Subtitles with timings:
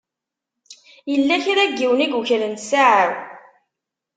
[1.11, 3.11] Yella kra n yiwen i yukren ssaɛa-w.